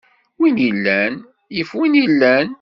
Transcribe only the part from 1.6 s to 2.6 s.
win ilan.